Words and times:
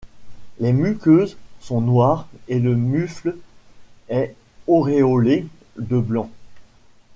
Les 0.59 0.73
muqueuses 0.73 1.37
sont 1.59 1.79
noires 1.79 2.27
et 2.47 2.57
le 2.57 2.75
mufle 2.75 3.37
est 4.09 4.35
auréolé 4.65 5.45
de 5.77 5.99
blanc. 5.99 6.31